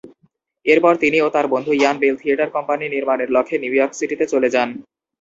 [0.65, 4.49] এরপর তিনি ও তার বন্ধু ইয়ান বেল থিয়েটার কোম্পানি নির্মাণের লক্ষ্যে নিউ ইয়র্ক সিটিতে চলে
[4.55, 4.69] যান।